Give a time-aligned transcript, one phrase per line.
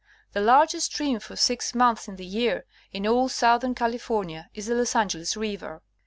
[0.33, 4.65] The largest stream for six months in the year, in all south ern California, is
[4.65, 5.83] the Los Angeles river.